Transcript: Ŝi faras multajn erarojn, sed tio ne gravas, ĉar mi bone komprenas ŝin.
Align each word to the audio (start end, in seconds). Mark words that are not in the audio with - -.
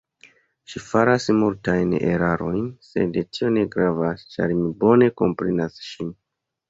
Ŝi 0.71 0.79
faras 0.83 1.27
multajn 1.41 1.91
erarojn, 2.13 2.65
sed 2.87 3.19
tio 3.37 3.51
ne 3.59 3.67
gravas, 3.77 4.25
ĉar 4.37 4.55
mi 4.63 4.73
bone 4.85 5.11
komprenas 5.23 5.79
ŝin. 5.91 6.11